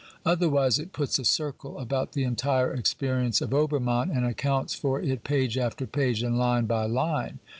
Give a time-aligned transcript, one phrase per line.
[0.25, 5.23] Otherwise it puts a circle about the entire experience of Obermann and accounts for it
[5.23, 7.37] page after page and line by line.